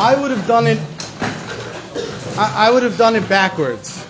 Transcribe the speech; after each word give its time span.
I 0.00 0.14
would 0.18 0.30
have 0.30 0.46
done 0.46 0.66
it. 0.66 0.78
I, 2.38 2.68
I 2.68 2.70
would 2.70 2.82
have 2.82 2.96
done 2.96 3.16
it 3.16 3.28
backwards. 3.28 4.02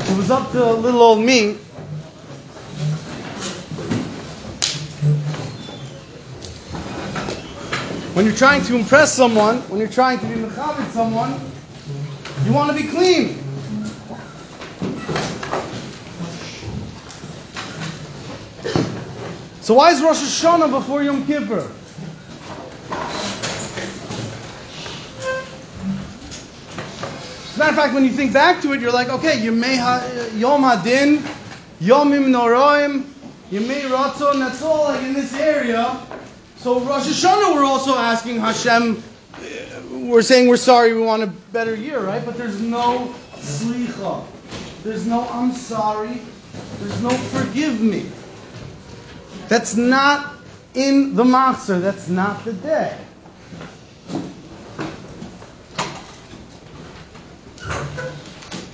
It 0.00 0.16
was 0.18 0.30
up 0.30 0.52
to 0.52 0.70
little 0.70 1.00
old 1.00 1.20
me. 1.20 1.54
When 8.12 8.26
you're 8.26 8.34
trying 8.34 8.62
to 8.64 8.76
impress 8.76 9.14
someone, 9.14 9.62
when 9.70 9.80
you're 9.80 9.88
trying 9.88 10.18
to 10.18 10.26
be 10.26 10.34
mechabit 10.34 10.90
someone, 10.90 11.50
you 12.44 12.52
want 12.52 12.76
to 12.76 12.82
be 12.82 12.86
clean. 12.86 13.38
So 19.62 19.72
why 19.72 19.92
is 19.92 20.02
Rosh 20.02 20.18
Hashanah 20.18 20.70
before 20.70 21.02
Yom 21.02 21.24
Kippur? 21.24 21.66
As 27.58 27.62
a 27.62 27.64
matter 27.64 27.76
of 27.76 27.84
fact, 27.86 27.94
when 27.94 28.04
you 28.04 28.12
think 28.12 28.32
back 28.32 28.62
to 28.62 28.72
it, 28.72 28.80
you're 28.80 28.92
like, 28.92 29.08
okay, 29.08 29.40
Yomei 29.40 29.76
ha- 29.78 30.30
Yom 30.36 30.62
Hadin, 30.62 31.16
Yomim 31.80 32.28
Noraim, 32.28 33.02
Yomei 33.50 33.80
Ratzon, 33.90 34.38
that's 34.38 34.62
all 34.62 34.84
like 34.84 35.02
in 35.02 35.12
this 35.12 35.34
area. 35.34 36.00
So 36.58 36.78
Rosh 36.78 37.08
Hashanah, 37.08 37.56
we're 37.56 37.64
also 37.64 37.96
asking 37.96 38.38
Hashem, 38.38 39.02
uh, 39.34 39.40
we're 39.90 40.22
saying 40.22 40.46
we're 40.46 40.56
sorry, 40.56 40.94
we 40.94 41.00
want 41.00 41.24
a 41.24 41.26
better 41.26 41.74
year, 41.74 41.98
right? 41.98 42.24
But 42.24 42.36
there's 42.36 42.60
no 42.60 43.12
slicha. 43.34 44.24
There's 44.84 45.04
no 45.04 45.28
I'm 45.28 45.50
sorry. 45.50 46.20
There's 46.78 47.02
no 47.02 47.10
forgive 47.10 47.80
me. 47.80 48.08
That's 49.48 49.74
not 49.74 50.32
in 50.74 51.16
the 51.16 51.24
Machzor. 51.24 51.80
That's 51.80 52.08
not 52.08 52.44
the 52.44 52.52
day. 52.52 52.96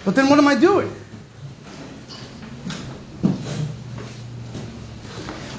But 0.04 0.14
then 0.14 0.28
what 0.28 0.38
am 0.38 0.46
I 0.48 0.54
doing? 0.54 0.94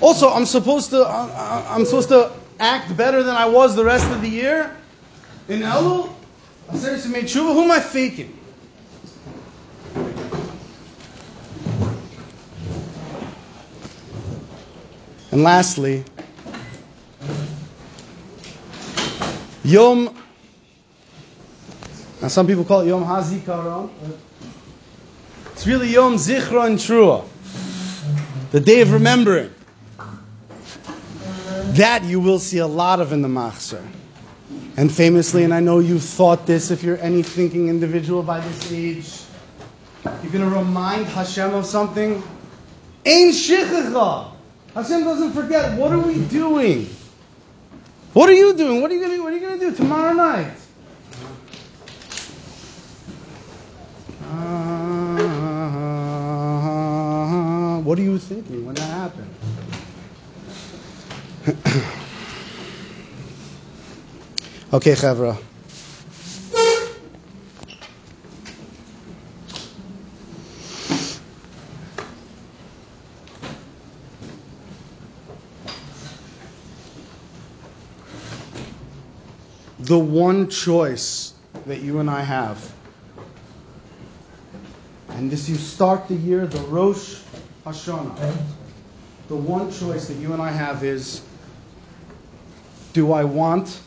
Also, 0.01 0.29
I'm 0.29 0.45
supposed 0.45 0.91
to 0.91 1.07
I'm 1.07 1.85
supposed 1.85 2.09
to 2.09 2.31
act 2.59 2.95
better 2.95 3.23
than 3.23 3.35
I 3.35 3.45
was 3.45 3.75
the 3.75 3.83
rest 3.83 4.05
of 4.11 4.21
the 4.21 4.29
year. 4.29 4.75
In 5.47 5.61
Elul, 5.61 6.13
I 6.69 6.75
to 6.77 7.11
made 7.11 7.25
tshuva. 7.25 7.53
Who 7.53 7.63
am 7.63 7.71
I 7.71 7.79
faking? 7.79 8.37
And 15.31 15.43
lastly, 15.43 16.03
Yom. 19.63 20.24
Now, 22.25 22.29
some 22.29 22.47
people 22.47 22.65
call 22.65 22.81
it 22.81 22.87
Yom 22.87 23.03
HaZikaron. 23.03 23.87
It's 25.51 25.67
really 25.67 25.89
Yom 25.89 26.15
Zichron 26.15 26.73
Trua, 26.73 27.23
the 28.49 28.59
day 28.59 28.81
of 28.81 28.91
remembering. 28.91 29.53
That 31.75 32.03
you 32.03 32.19
will 32.19 32.39
see 32.39 32.57
a 32.57 32.65
lot 32.65 32.99
of 32.99 33.11
in 33.11 33.21
the 33.21 33.27
Machzor. 33.27 33.85
And 34.75 34.91
famously, 34.91 35.43
and 35.43 35.53
I 35.53 35.59
know 35.59 35.77
you've 35.77 36.01
thought 36.01 36.47
this 36.47 36.71
if 36.71 36.81
you're 36.81 36.97
any 36.97 37.21
thinking 37.21 37.69
individual 37.69 38.23
by 38.23 38.39
this 38.39 38.71
age, 38.71 39.21
you're 40.03 40.31
going 40.31 40.49
to 40.49 40.57
remind 40.57 41.05
Hashem 41.05 41.53
of 41.53 41.67
something. 41.67 42.23
Ein 43.05 43.29
shichacha. 43.33 44.31
Hashem 44.73 45.03
doesn't 45.03 45.33
forget. 45.33 45.77
What 45.77 45.91
are 45.91 45.99
we 45.99 46.25
doing? 46.25 46.89
What 48.13 48.29
are 48.29 48.33
you 48.33 48.55
doing? 48.55 48.81
What 48.81 48.89
are 48.89 48.95
you 48.95 49.01
going 49.01 49.15
to 49.15 49.23
What 49.23 49.31
are 49.31 49.37
you 49.37 49.41
going 49.41 49.59
to 49.59 49.69
do 49.69 49.75
tomorrow 49.75 50.13
night? 50.13 50.53
Uh, 54.35 54.65
what 57.95 58.01
are 58.01 58.03
you 58.03 58.17
thinking 58.17 58.65
when 58.65 58.75
that 58.75 58.81
happened? 58.81 59.29
okay, 64.73 64.95
Chevra. 64.95 65.37
The 79.79 79.97
one 79.97 80.49
choice 80.49 81.33
that 81.65 81.79
you 81.79 81.99
and 81.99 82.09
I 82.09 82.23
have, 82.23 82.73
and 85.13 85.31
this 85.31 85.47
you 85.47 85.55
start 85.55 86.09
the 86.09 86.15
year, 86.15 86.45
the 86.45 86.57
Rosh 86.57 87.21
Hashanah. 87.65 88.37
The 89.27 89.35
one 89.35 89.71
choice 89.71 90.07
that 90.07 90.15
you 90.15 90.33
and 90.33 90.41
I 90.41 90.51
have 90.51 90.83
is 90.83 91.21
do 92.93 93.11
I 93.11 93.23
want 93.23 93.81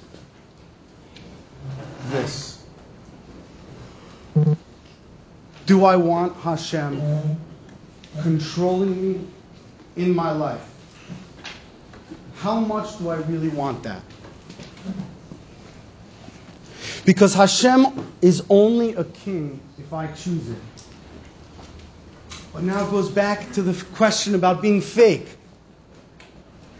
this? 2.10 2.64
Do 5.66 5.84
I 5.84 5.96
want 5.96 6.36
Hashem 6.38 7.00
controlling 8.22 9.00
me 9.00 9.26
in 9.96 10.14
my 10.14 10.32
life? 10.32 10.68
How 12.36 12.58
much 12.58 12.98
do 12.98 13.10
I 13.10 13.16
really 13.16 13.48
want 13.48 13.82
that? 13.84 14.02
Because 17.04 17.32
Hashem 17.32 18.12
is 18.22 18.42
only 18.50 18.94
a 18.94 19.04
king 19.04 19.60
if 19.78 19.92
I 19.92 20.08
choose 20.08 20.48
it. 20.50 20.58
But 22.52 22.62
now 22.62 22.86
it 22.86 22.90
goes 22.90 23.10
back 23.10 23.52
to 23.52 23.62
the 23.62 23.84
question 23.94 24.34
about 24.34 24.62
being 24.62 24.80
fake. 24.80 25.28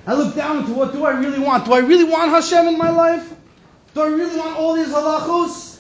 I 0.07 0.15
look 0.15 0.35
down 0.35 0.59
into 0.59 0.73
what 0.73 0.93
do 0.93 1.05
I 1.05 1.11
really 1.11 1.39
want? 1.39 1.67
Do 1.67 1.75
I 1.75 1.81
really 1.81 2.05
want 2.05 2.31
Hashem 2.31 2.67
in 2.67 2.79
my 2.79 2.91
life? 2.91 3.31
Do 3.95 4.01
I 4.01 4.07
really 4.07 4.39
want 4.39 4.57
all 4.57 4.75
these 4.75 4.89
halachos? 4.89 5.79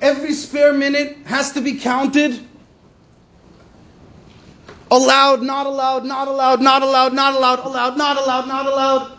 Every 0.00 0.32
spare 0.32 0.72
minute 0.72 1.18
has 1.26 1.52
to 1.52 1.60
be 1.60 1.74
counted. 1.74 2.40
Allowed, 4.90 5.42
not 5.42 5.66
allowed, 5.66 6.04
not 6.04 6.28
allowed, 6.28 6.60
not 6.60 6.82
allowed, 6.82 7.12
not 7.12 7.34
allowed, 7.34 7.60
allowed, 7.60 7.96
not 7.96 8.16
allowed, 8.16 8.48
not 8.48 8.66
allowed. 8.66 9.18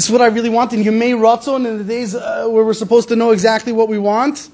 This 0.00 0.06
is 0.06 0.12
what 0.12 0.22
I 0.22 0.28
really 0.28 0.48
want 0.48 0.72
in 0.72 0.82
Yemei 0.82 1.12
Ratzon 1.12 1.68
in 1.68 1.76
the 1.76 1.84
days 1.84 2.14
uh, 2.14 2.46
where 2.48 2.64
we're 2.64 2.72
supposed 2.72 3.08
to 3.08 3.16
know 3.16 3.32
exactly 3.32 3.70
what 3.70 3.86
we 3.86 3.98
want. 3.98 4.48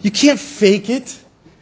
You 0.00 0.10
can't 0.10 0.40
fake 0.40 0.90
it. 0.90 1.16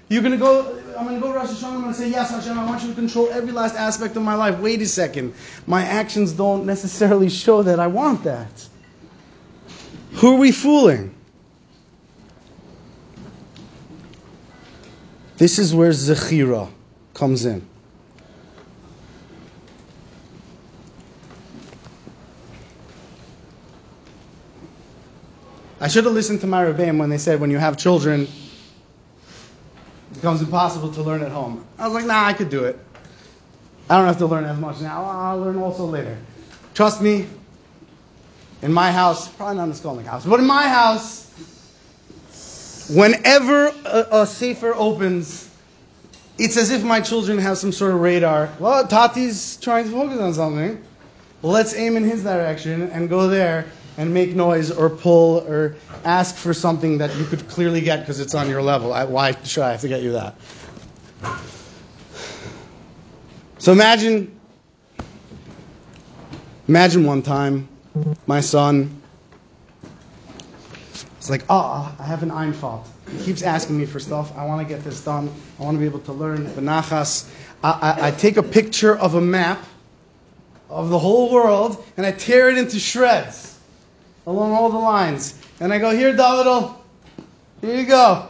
You're 0.09 0.23
going 0.23 0.33
to 0.33 0.39
go, 0.39 0.81
I'm 0.97 1.05
going 1.05 1.17
to 1.17 1.21
go 1.21 1.35
Rosh 1.35 1.51
Hashanah, 1.51 1.65
I'm 1.65 1.83
going 1.83 1.93
to 1.93 1.99
say, 2.01 2.09
yes, 2.09 2.31
Hashem, 2.31 2.59
I 2.59 2.65
want 2.65 2.81
you 2.83 2.89
to 2.89 2.95
control 2.95 3.29
every 3.31 3.53
last 3.53 3.75
aspect 3.75 4.17
of 4.17 4.23
my 4.23 4.35
life. 4.35 4.59
Wait 4.61 4.81
a 4.81 4.87
second. 4.87 5.35
My 5.67 5.83
actions 5.83 6.33
don't 6.33 6.65
necessarily 6.65 7.29
show 7.29 7.63
that 7.63 7.79
I 7.79 7.89
want 7.89 8.25
that. 8.25 8.67
Who 10.13 10.37
are 10.37 10.39
we 10.39 10.51
fooling? 10.51 11.15
This 15.37 15.59
is 15.59 15.75
where 15.75 15.91
Zechira 15.91 16.71
comes 17.13 17.45
in. 17.45 17.69
I 25.83 25.89
should 25.89 26.05
have 26.05 26.15
listened 26.15 26.41
to 26.43 26.47
my 26.47 26.65
Rebbeim 26.65 26.97
when 26.99 27.11
they 27.11 27.19
said 27.19 27.41
when 27.41 27.51
you 27.51 27.59
have 27.59 27.77
children, 27.77 28.21
it 28.23 30.15
becomes 30.15 30.41
impossible 30.41 30.93
to 30.93 31.03
learn 31.03 31.23
at 31.25 31.33
home. 31.33 31.67
I 31.77 31.87
was 31.89 31.95
like, 31.95 32.07
nah, 32.07 32.25
I 32.25 32.35
could 32.35 32.51
do 32.51 32.67
it. 32.67 32.79
I 33.91 33.97
don't 33.97 34.07
have 34.07 34.19
to 34.19 34.27
learn 34.27 34.45
as 34.45 34.57
much 34.61 34.81
now. 34.81 35.03
I'll 35.05 35.41
learn 35.41 35.59
also 35.59 35.85
later. 35.85 36.17
Trust 36.75 37.03
me, 37.03 37.27
in 38.63 38.73
my 38.73 38.93
house, 38.93 39.27
probably 39.27 39.57
not 39.57 39.65
in 39.65 39.71
the 39.71 39.75
Skolnick 39.75 40.05
house, 40.05 40.25
but 40.25 40.39
in 40.39 40.47
my 40.47 40.69
house, 40.69 41.29
whenever 42.89 43.75
a, 43.85 44.07
a 44.21 44.27
sefer 44.29 44.73
opens, 44.77 45.51
it's 46.39 46.57
as 46.57 46.71
if 46.71 46.85
my 46.85 47.01
children 47.01 47.39
have 47.39 47.59
some 47.59 47.73
sort 47.73 47.93
of 47.93 48.01
radar. 48.01 48.51
Well, 48.61 48.87
Tati's 48.87 49.57
trying 49.57 49.87
to 49.87 49.91
focus 49.91 50.21
on 50.21 50.33
something. 50.33 50.81
Let's 51.43 51.75
aim 51.75 51.97
in 51.97 52.05
his 52.05 52.23
direction 52.23 52.83
and 52.91 53.09
go 53.09 53.27
there 53.27 53.67
and 53.97 54.13
make 54.15 54.35
noise 54.35 54.71
or 54.71 54.89
pull 54.91 55.41
or 55.41 55.77
ask 56.05 56.35
for 56.35 56.55
something 56.55 56.99
that 56.99 57.15
you 57.17 57.25
could 57.25 57.49
clearly 57.49 57.81
get 57.81 58.01
because 58.01 58.21
it's 58.21 58.35
on 58.35 58.49
your 58.49 58.63
level. 58.63 58.93
I, 58.93 59.05
why 59.05 59.33
should 59.45 59.63
I 59.63 59.73
have 59.73 59.81
to 59.83 59.89
get 59.89 60.03
you 60.03 60.13
that? 60.13 60.35
So 63.59 63.71
imagine, 63.73 64.41
imagine 66.67 67.05
one 67.05 67.23
time, 67.23 67.69
my 68.27 68.41
son 68.41 69.03
is 71.21 71.31
like, 71.31 71.45
ah, 71.49 71.95
oh, 71.99 72.03
I 72.03 72.07
have 72.07 72.23
an 72.23 72.31
Einfalt. 72.31 72.87
He 73.11 73.23
keeps 73.25 73.43
asking 73.43 73.79
me 73.79 73.85
for 73.85 74.01
stuff. 74.01 74.37
I 74.37 74.47
want 74.47 74.67
to 74.67 74.75
get 74.75 74.83
this 74.83 75.05
done. 75.05 75.31
I 75.61 75.63
want 75.63 75.77
to 75.77 75.79
be 75.79 75.85
able 75.85 76.01
to 76.01 76.13
learn 76.13 76.45
the 76.55 76.61
nachas. 76.61 77.31
I, 77.63 77.71
I, 77.71 78.09
I 78.09 78.11
take 78.11 78.37
a 78.39 78.43
picture 78.43 78.97
of 78.97 79.15
a 79.15 79.21
map 79.21 79.63
of 80.69 80.89
the 80.89 80.99
whole 80.99 81.31
world 81.31 81.85
and 81.97 82.07
I 82.07 82.13
tear 82.13 82.49
it 82.49 82.57
into 82.57 82.81
shreds 82.81 83.53
along 84.27 84.53
all 84.53 84.71
the 84.71 84.79
lines. 84.79 85.39
And 85.61 85.73
I 85.73 85.79
go, 85.79 85.91
here, 85.91 86.15
David, 86.15 86.71
here 87.61 87.77
you 87.77 87.87
go. 87.87 88.29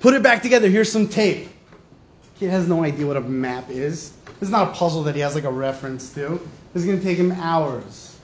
Put 0.00 0.14
it 0.14 0.22
back 0.22 0.42
together. 0.42 0.68
Here's 0.68 0.90
some 0.90 1.08
tape. 1.08 1.48
Kid 2.38 2.50
has 2.50 2.68
no 2.68 2.84
idea 2.84 3.06
what 3.06 3.16
a 3.16 3.20
map 3.20 3.70
is. 3.70 4.12
It's 4.40 4.50
not 4.50 4.68
a 4.68 4.72
puzzle 4.72 5.02
that 5.04 5.14
he 5.14 5.20
has 5.22 5.34
like 5.34 5.44
a 5.44 5.50
reference 5.50 6.14
to. 6.14 6.40
It's 6.74 6.84
going 6.84 6.98
to 6.98 7.04
take 7.04 7.18
him 7.18 7.32
hours. 7.32 8.16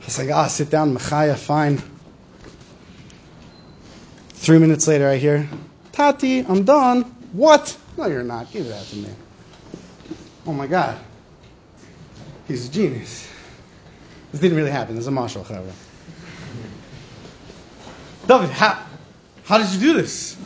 He's 0.00 0.18
like, 0.18 0.30
ah, 0.30 0.48
sit 0.48 0.70
down, 0.70 0.96
Machaya, 0.96 1.36
fine. 1.36 1.80
Three 4.30 4.58
minutes 4.58 4.88
later, 4.88 5.08
I 5.08 5.16
hear, 5.16 5.48
Tati, 5.92 6.40
I'm 6.40 6.64
done. 6.64 7.02
What? 7.32 7.76
No, 7.96 8.06
you're 8.06 8.24
not. 8.24 8.50
Give 8.50 8.66
that 8.66 8.84
to 8.86 8.96
me. 8.96 9.08
Oh 10.46 10.52
my 10.52 10.66
God. 10.66 10.98
He's 12.48 12.68
a 12.68 12.72
genius. 12.72 13.28
This 14.32 14.40
didn't 14.40 14.56
really 14.56 14.70
happen. 14.70 14.94
There's 14.94 15.06
a 15.06 15.10
mashal, 15.10 15.46
however. 15.46 15.70
David, 18.26 18.50
how, 18.50 18.82
how 19.44 19.58
did 19.58 19.68
you 19.70 19.80
do 19.80 19.92
this? 19.94 20.36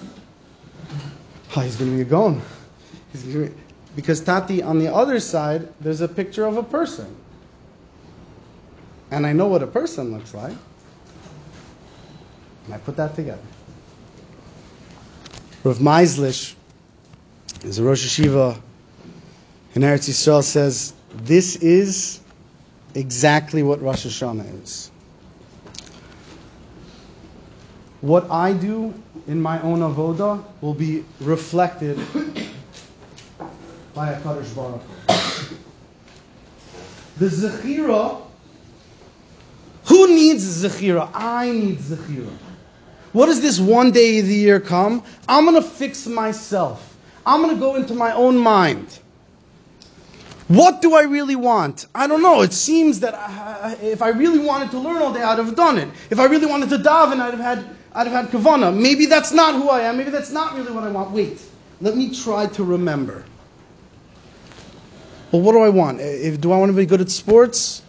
Oh, 1.54 1.60
he's 1.60 1.76
to 1.78 1.84
be 1.84 2.00
a 2.00 2.04
gone. 2.04 2.42
Be, 3.24 3.50
because 3.94 4.20
Tati, 4.20 4.62
on 4.62 4.78
the 4.78 4.92
other 4.92 5.20
side, 5.20 5.68
there's 5.80 6.00
a 6.00 6.08
picture 6.08 6.46
of 6.46 6.56
a 6.56 6.62
person. 6.62 7.14
And 9.10 9.26
I 9.26 9.32
know 9.32 9.46
what 9.46 9.62
a 9.62 9.66
person 9.66 10.12
looks 10.12 10.34
like. 10.34 10.56
And 12.64 12.74
I 12.74 12.78
put 12.78 12.96
that 12.96 13.14
together. 13.14 13.40
Rav 15.62 15.78
Meislish 15.78 16.54
is 17.64 17.78
a 17.78 17.84
Rosh 17.84 18.04
Yeshiva 18.04 18.60
in 19.74 19.82
Eretz 19.82 20.08
Yisrael 20.08 20.42
says, 20.42 20.94
this 21.14 21.56
is 21.56 22.20
exactly 22.96 23.62
what 23.62 23.80
Rosh 23.82 24.06
Hashanah 24.06 24.62
is. 24.62 24.90
What 28.00 28.30
I 28.30 28.52
do 28.52 28.94
in 29.26 29.40
my 29.40 29.60
own 29.62 29.80
avoda 29.80 30.42
will 30.60 30.74
be 30.74 31.04
reflected 31.20 31.98
by 33.94 34.10
a 34.12 34.20
Kadosh 34.20 34.54
Baruch 34.54 34.82
The 37.18 37.26
Zechira, 37.26 38.22
who 39.86 40.08
needs 40.08 40.62
Zechira? 40.62 41.10
I 41.14 41.50
need 41.50 41.78
Zechira. 41.78 42.30
What 43.12 43.26
does 43.26 43.40
this 43.40 43.58
one 43.58 43.90
day 43.90 44.18
of 44.18 44.26
the 44.26 44.34
year 44.34 44.60
come? 44.60 45.02
I'm 45.28 45.44
going 45.46 45.56
to 45.56 45.66
fix 45.66 46.06
myself. 46.06 46.96
I'm 47.24 47.40
going 47.42 47.54
to 47.54 47.60
go 47.60 47.76
into 47.76 47.94
my 47.94 48.12
own 48.12 48.36
mind. 48.36 48.98
What 50.48 50.80
do 50.80 50.94
I 50.94 51.02
really 51.02 51.34
want? 51.34 51.86
I 51.94 52.06
don't 52.06 52.22
know. 52.22 52.42
It 52.42 52.52
seems 52.52 53.00
that 53.00 53.14
I, 53.14 53.76
if 53.82 54.00
I 54.00 54.10
really 54.10 54.38
wanted 54.38 54.70
to 54.70 54.78
learn 54.78 55.02
all 55.02 55.12
day, 55.12 55.22
I'd 55.22 55.38
have 55.38 55.56
done 55.56 55.76
it. 55.76 55.88
If 56.10 56.20
I 56.20 56.26
really 56.26 56.46
wanted 56.46 56.68
to 56.70 56.78
daven, 56.78 57.20
I'd 57.20 57.34
have 57.34 57.40
had, 57.40 57.76
I'd 57.92 58.06
have 58.06 58.30
had 58.30 58.32
kavana. 58.32 58.76
Maybe 58.76 59.06
that's 59.06 59.32
not 59.32 59.54
who 59.54 59.68
I 59.68 59.82
am. 59.82 59.96
Maybe 59.96 60.10
that's 60.10 60.30
not 60.30 60.54
really 60.54 60.70
what 60.70 60.84
I 60.84 60.90
want. 60.90 61.10
Wait, 61.10 61.42
let 61.80 61.96
me 61.96 62.14
try 62.14 62.46
to 62.46 62.62
remember. 62.62 63.24
Well, 65.32 65.42
what 65.42 65.52
do 65.52 65.62
I 65.62 65.68
want? 65.68 66.00
If, 66.00 66.40
do 66.40 66.52
I 66.52 66.58
want 66.58 66.70
to 66.70 66.76
be 66.76 66.86
good 66.86 67.00
at 67.00 67.10
sports? 67.10 67.82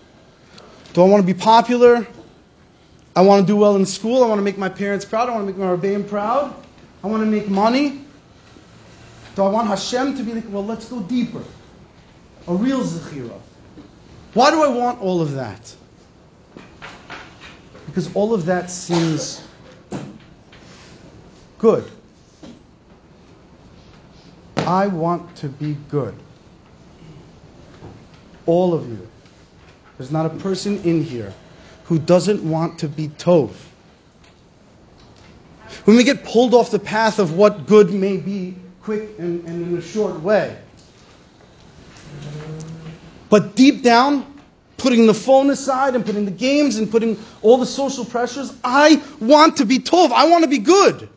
Do 0.93 1.03
I 1.03 1.05
want 1.05 1.25
to 1.25 1.31
be 1.31 1.39
popular? 1.39 2.07
I 3.15 3.21
want 3.21 3.45
to 3.45 3.47
do 3.47 3.55
well 3.55 3.75
in 3.75 3.85
school. 3.85 4.23
I 4.23 4.27
want 4.27 4.39
to 4.39 4.43
make 4.43 4.57
my 4.57 4.69
parents 4.69 5.05
proud. 5.05 5.29
I 5.29 5.35
want 5.35 5.47
to 5.47 5.53
make 5.53 5.57
my 5.57 5.75
Rebbeim 5.75 6.07
proud. 6.07 6.55
I 7.03 7.07
want 7.07 7.21
to 7.21 7.27
make 7.27 7.49
money. 7.49 8.01
Do 9.35 9.43
I 9.43 9.49
want 9.49 9.67
Hashem 9.67 10.17
to 10.17 10.23
be 10.23 10.33
like, 10.33 10.45
well, 10.49 10.65
let's 10.65 10.89
go 10.89 11.01
deeper? 11.01 11.43
A 12.47 12.53
real 12.53 12.81
Zechira. 12.81 13.39
Why 14.33 14.51
do 14.51 14.63
I 14.63 14.67
want 14.67 15.01
all 15.01 15.21
of 15.21 15.33
that? 15.33 15.75
Because 17.85 18.13
all 18.13 18.33
of 18.33 18.45
that 18.45 18.69
seems 18.69 19.41
good. 21.57 21.89
I 24.57 24.87
want 24.87 25.35
to 25.37 25.49
be 25.49 25.75
good. 25.89 26.15
All 28.45 28.73
of 28.73 28.87
you. 28.87 29.07
There's 29.97 30.11
not 30.11 30.25
a 30.25 30.29
person 30.29 30.81
in 30.83 31.03
here 31.03 31.33
who 31.85 31.97
doesn't 31.97 32.43
want 32.43 32.79
to 32.79 32.87
be 32.87 33.07
Tov. 33.09 33.51
When 35.85 35.97
we 35.97 36.03
get 36.03 36.23
pulled 36.23 36.53
off 36.53 36.69
the 36.69 36.79
path 36.79 37.17
of 37.17 37.35
what 37.37 37.65
good 37.65 37.93
may 37.93 38.17
be, 38.17 38.55
quick 38.83 39.09
and, 39.17 39.43
and 39.45 39.67
in 39.67 39.77
a 39.77 39.81
short 39.81 40.21
way. 40.21 40.57
But 43.29 43.55
deep 43.55 43.83
down, 43.83 44.25
putting 44.77 45.07
the 45.07 45.13
phone 45.13 45.49
aside 45.49 45.95
and 45.95 46.05
putting 46.05 46.25
the 46.25 46.31
games 46.31 46.77
and 46.77 46.89
putting 46.89 47.17
all 47.41 47.57
the 47.57 47.65
social 47.65 48.05
pressures, 48.05 48.53
I 48.63 49.01
want 49.19 49.57
to 49.57 49.65
be 49.65 49.79
Tov. 49.79 50.11
I 50.11 50.27
want 50.27 50.43
to 50.43 50.49
be 50.49 50.59
good. 50.59 51.09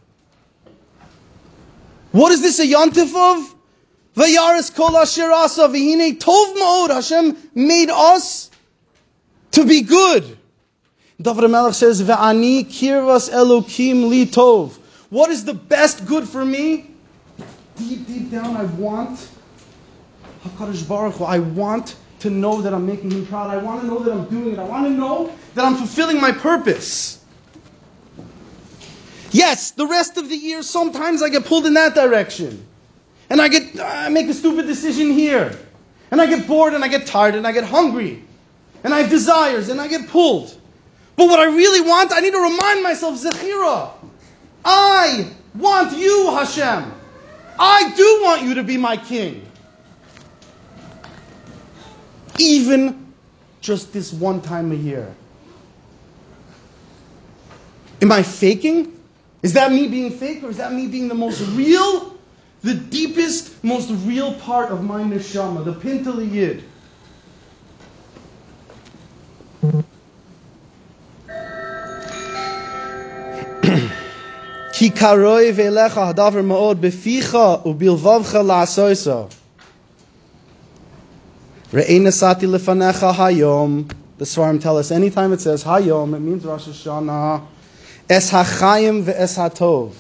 What 2.12 2.33
is 2.33 2.43
this 2.43 2.59
a 2.59 2.67
yontif 2.67 3.15
of? 3.15 3.55
Vayaris 4.17 4.75
kol 4.75 4.97
asher 4.97 5.31
asa 5.31 5.69
tov 5.69 6.55
ma'od. 6.57 6.91
Hashem 6.91 7.37
made 7.55 7.91
us 7.91 8.51
to 9.53 9.65
be 9.65 9.83
good. 9.83 10.37
David 11.23 11.51
Melech 11.51 11.75
says, 11.75 12.03
Ve'ani 12.03 12.65
kirvas 12.65 13.31
elokim 13.31 14.09
li 14.09 14.27
tov. 14.27 14.73
What 15.11 15.31
is 15.31 15.45
the 15.45 15.55
best 15.55 16.06
good 16.06 16.29
for 16.29 16.45
me? 16.45 16.91
Deep, 17.77 18.06
deep 18.06 18.31
down, 18.31 18.56
I 18.56 18.65
want 18.65 19.29
HaKadosh 20.45 20.89
Baruch 20.89 21.15
Hu. 21.15 21.25
I 21.25 21.39
want 21.39 21.97
to 22.21 22.31
know 22.31 22.61
that 22.63 22.75
I'm 22.75 22.87
making 22.87 23.11
Him 23.11 23.27
proud. 23.27 23.51
I 23.51 23.57
want 23.57 23.83
to 23.83 23.87
know 23.87 23.99
that 24.01 24.13
I'm 24.13 24.25
doing 24.27 24.53
it. 24.53 24.59
I 24.59 24.65
want 24.65 24.87
to 24.87 24.91
know 24.91 25.33
that 25.55 25.65
I'm 25.65 25.77
fulfilling 25.77 26.21
my 26.21 26.33
purpose. 26.33 27.23
Yes, 29.31 29.73
the 29.73 29.87
rest 29.87 30.17
of 30.17 30.29
the 30.29 30.37
year, 30.37 30.63
sometimes 30.63 31.23
I 31.23 31.29
get 31.29 31.45
pulled 31.45 31.67
in 31.67 31.75
that 31.75 31.95
direction. 31.95 32.67
And 33.29 33.41
I 33.41 33.49
get, 33.49 33.79
I 33.81 34.09
make 34.09 34.27
a 34.27 34.35
stupid 34.35 34.67
decision 34.67 35.13
here. 35.13 35.57
And 36.11 36.21
I 36.21 36.27
get 36.27 36.49
bored 36.49 36.75
and 36.75 36.85
I 36.85 36.89
get 36.89 37.07
tired 37.07 37.37
and 37.37 37.47
I 37.47 37.53
get 37.53 37.65
hungry. 37.65 38.25
And 38.83 38.93
I 38.93 39.01
have 39.01 39.11
desires 39.11 39.69
and 39.69 39.81
I 39.81 39.87
get 39.87 40.09
pulled. 40.09 40.56
But 41.15 41.27
what 41.27 41.39
I 41.39 41.44
really 41.44 41.81
want, 41.81 42.13
I 42.13 42.20
need 42.20 42.32
to 42.32 42.41
remind 42.41 42.82
myself, 42.82 43.23
Zechira. 43.23 43.91
I 44.65 45.31
want 45.55 45.97
you, 45.97 46.31
Hashem. 46.32 46.93
I 47.59 47.93
do 47.94 48.20
want 48.25 48.43
you 48.43 48.55
to 48.55 48.65
be 48.65 48.77
my 48.77 48.97
king 48.97 49.47
even 52.41 53.15
just 53.61 53.93
this 53.93 54.13
one 54.13 54.41
time 54.41 54.73
a 54.73 54.75
year? 54.75 55.15
Am 58.03 58.11
I 58.11 58.23
faking? 58.23 58.97
Is 59.43 59.53
that 59.55 59.70
me 59.73 59.89
being 59.89 60.11
fake 60.11 60.43
or 60.43 60.51
is 60.51 60.56
that 60.56 60.73
me 60.73 60.87
being 60.87 61.09
the 61.09 61.15
most 61.15 61.41
real, 61.51 62.15
the 62.63 62.75
deepest, 62.75 63.63
most 63.63 63.91
real 64.05 64.35
part 64.35 64.70
of 64.70 64.82
my 64.85 65.03
neshama, 65.03 65.65
the 65.65 65.75
Pintele 65.75 66.31
Yid? 66.31 66.65
Re'enasati 81.72 82.43
lefanecha 82.43 83.15
hayom. 83.15 83.93
The 84.19 84.24
Svarim 84.24 84.60
tell 84.60 84.77
us 84.77 84.91
anytime 84.91 85.32
it 85.32 85.41
says 85.41 85.62
hayom, 85.65 86.15
it 86.15 86.20
means 86.20 86.44
Rosh 86.44 86.67
Hashanah. 86.67 87.46
Es 88.08 88.31
hachayim 88.31 89.05
ve'es 89.05 89.36
hatov. 89.36 89.94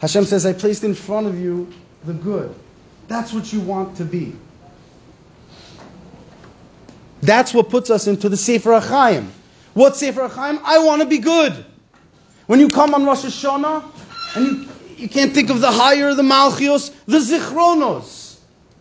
Hashem 0.00 0.24
says, 0.24 0.46
I 0.46 0.54
placed 0.54 0.82
in 0.82 0.94
front 0.94 1.26
of 1.26 1.38
you 1.38 1.70
the 2.04 2.14
good. 2.14 2.54
That's 3.08 3.32
what 3.34 3.52
you 3.52 3.60
want 3.60 3.96
to 3.98 4.04
be. 4.06 4.34
That's 7.20 7.52
what 7.52 7.68
puts 7.68 7.90
us 7.90 8.06
into 8.06 8.30
the 8.30 8.36
Sefer 8.36 8.80
HaChaim. 8.80 9.28
What 9.74 9.96
Sefer 9.96 10.28
HaChaim? 10.28 10.60
I 10.64 10.78
want 10.78 11.02
to 11.02 11.08
be 11.08 11.18
good. 11.18 11.66
When 12.46 12.58
you 12.58 12.68
come 12.68 12.94
on 12.94 13.04
Rosh 13.04 13.26
Hashanah, 13.26 13.84
and 14.36 14.46
you, 14.46 14.68
you 14.96 15.08
can't 15.08 15.34
think 15.34 15.50
of 15.50 15.60
the 15.60 15.70
higher, 15.70 16.14
the 16.14 16.22
Malchios, 16.22 16.94
the 17.04 17.18
Zichronos. 17.18 18.19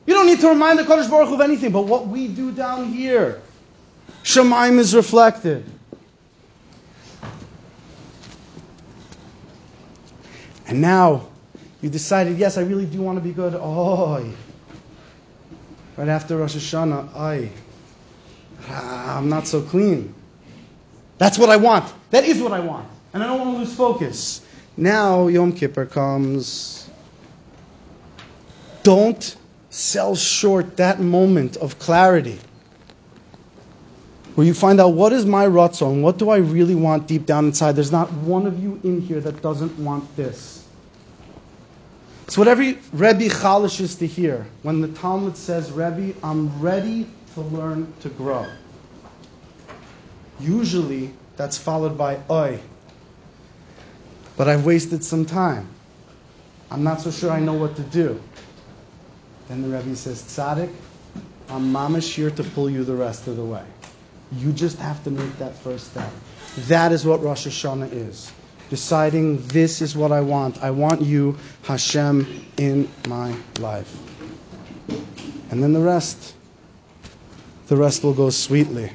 You 0.09 0.15
don't 0.15 0.25
need 0.25 0.39
to 0.39 0.49
remind 0.49 0.79
the 0.79 0.83
Kodesh 0.83 1.07
Baruch 1.07 1.31
of 1.31 1.39
anything, 1.39 1.71
but 1.71 1.83
what 1.83 2.07
we 2.07 2.27
do 2.27 2.51
down 2.51 2.85
here, 2.91 3.43
Shemaim 4.23 4.79
is 4.79 4.95
reflected. 4.95 5.63
And 10.65 10.81
now, 10.81 11.27
you 11.83 11.91
decided, 11.91 12.39
yes, 12.39 12.57
I 12.57 12.61
really 12.61 12.87
do 12.87 13.03
want 13.03 13.19
to 13.19 13.23
be 13.23 13.31
good. 13.31 13.53
Oh, 13.53 14.33
right 15.95 16.07
after 16.07 16.37
Rosh 16.37 16.55
Hashanah, 16.55 17.15
I, 17.15 17.51
ah, 18.67 19.15
I'm 19.15 19.29
not 19.29 19.45
so 19.45 19.61
clean. 19.61 20.15
That's 21.19 21.37
what 21.37 21.51
I 21.51 21.57
want. 21.57 21.93
That 22.09 22.23
is 22.23 22.41
what 22.41 22.51
I 22.51 22.61
want. 22.61 22.87
And 23.13 23.21
I 23.21 23.27
don't 23.27 23.39
want 23.39 23.53
to 23.53 23.59
lose 23.59 23.75
focus. 23.75 24.41
Now 24.75 25.27
Yom 25.27 25.53
Kippur 25.53 25.85
comes. 25.85 26.89
Don't 28.81 29.35
sell 29.69 30.15
short 30.15 30.77
that 30.77 30.99
moment 30.99 31.57
of 31.57 31.79
clarity. 31.79 32.39
where 34.39 34.47
you 34.47 34.53
find 34.53 34.79
out 34.79 34.93
what 34.93 35.11
is 35.11 35.25
my 35.25 35.45
ratzon, 35.45 36.01
what 36.01 36.17
do 36.17 36.29
I 36.29 36.37
really 36.37 36.73
want 36.75 37.07
deep 37.07 37.25
down 37.25 37.47
inside. 37.47 37.73
There's 37.73 37.91
not 37.91 38.09
one 38.13 38.47
of 38.47 38.57
you 38.63 38.79
in 38.85 39.01
here 39.01 39.19
that 39.19 39.41
doesn't 39.41 39.77
want 39.77 40.15
this. 40.15 40.65
It's 42.25 42.37
what 42.37 42.47
every 42.47 42.77
Rebbe 42.93 43.27
Chalish 43.27 43.81
is 43.81 43.95
to 43.95 44.07
hear. 44.07 44.47
When 44.61 44.79
the 44.79 44.87
talmid 44.87 45.35
says, 45.35 45.71
Rebbe, 45.71 46.13
I'm 46.23 46.61
ready 46.61 47.09
to 47.33 47.41
learn 47.41 47.91
to 47.99 48.09
grow. 48.09 48.45
Usually, 50.39 51.11
that's 51.35 51.57
followed 51.57 51.97
by 51.97 52.19
oi. 52.29 52.59
But 54.37 54.47
I've 54.47 54.65
wasted 54.65 55.03
some 55.03 55.25
time. 55.25 55.67
I'm 56.71 56.83
not 56.83 57.01
so 57.01 57.11
sure 57.11 57.31
I 57.31 57.41
know 57.41 57.55
what 57.55 57.75
to 57.75 57.81
do. 57.81 58.21
Then 59.49 59.63
the 59.63 59.75
Rebbe 59.75 59.95
says, 59.95 60.21
Tzaddik, 60.21 60.71
I'm 61.49 61.73
mamish 61.73 62.13
here 62.13 62.29
to 62.29 62.43
pull 62.43 62.69
you 62.69 62.83
the 62.83 62.95
rest 62.95 63.27
of 63.27 63.35
the 63.35 63.43
way. 63.43 63.65
You 64.37 64.51
just 64.53 64.77
have 64.77 65.03
to 65.05 65.09
make 65.09 65.37
that 65.39 65.55
first 65.55 65.91
step. 65.91 66.11
That 66.67 66.91
is 66.91 67.03
what 67.03 67.23
Rosh 67.23 67.47
Hashanah 67.47 67.91
is. 67.91 68.31
Deciding 68.69 69.41
this 69.47 69.81
is 69.81 69.97
what 69.97 70.11
I 70.11 70.21
want. 70.21 70.63
I 70.63 70.69
want 70.69 71.01
you, 71.01 71.35
Hashem, 71.63 72.45
in 72.57 72.87
my 73.07 73.35
life. 73.59 73.91
And 75.49 75.63
then 75.63 75.73
the 75.73 75.79
rest, 75.79 76.35
the 77.67 77.75
rest 77.75 78.03
will 78.03 78.13
go 78.13 78.29
sweetly. 78.29 78.91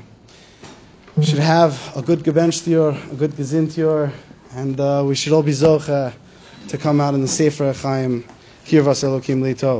We 1.16 1.24
should 1.24 1.40
have 1.40 1.96
a 1.96 2.02
good 2.02 2.20
Gebenchtior, 2.20 3.12
a 3.12 3.16
good 3.16 3.32
Gezintior, 3.32 4.12
and 4.52 4.78
uh, 4.78 5.02
we 5.04 5.16
should 5.16 5.32
all 5.32 5.42
be 5.42 5.52
Zocha 5.52 6.12
to 6.68 6.78
come 6.78 7.00
out 7.00 7.14
in 7.14 7.22
the 7.22 7.28
Sefer 7.28 7.72
Chaim, 7.72 8.24
Kirvas 8.66 9.02
Elokim 9.02 9.40
Lito. 9.42 9.72